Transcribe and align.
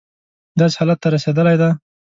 داسې 0.59 0.75
حالت 0.79 0.97
ته 1.03 1.07
رسېدلی 1.15 1.55
دی. 1.61 1.69